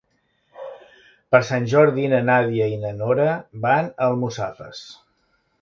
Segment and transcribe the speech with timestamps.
[1.35, 3.29] Per Sant Jordi na Nàdia i na Nora
[3.67, 4.83] van a Almussafes.